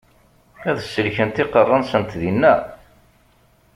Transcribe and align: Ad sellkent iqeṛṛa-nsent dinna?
Ad 0.69 0.77
sellkent 0.93 1.41
iqeṛṛa-nsent 1.43 2.11
dinna? 2.21 2.53